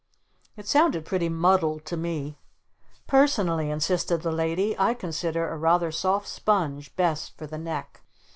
It 0.57 0.67
sounded 0.67 1.05
pretty 1.05 1.29
muddled 1.29 1.85
to 1.85 1.95
me. 1.95 2.39
"Personally," 3.05 3.69
insisted 3.69 4.23
the 4.23 4.31
Lady, 4.31 4.75
"I 4.79 4.95
consider 4.95 5.47
a 5.47 5.57
rather 5.59 5.91
soft 5.91 6.27
sponge 6.27 6.95
best 6.95 7.37
for 7.37 7.45
the 7.45 7.59
neck." 7.59 8.01